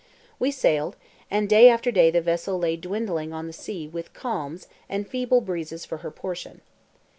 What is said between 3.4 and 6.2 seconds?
the sea with calms and feeble breezes for her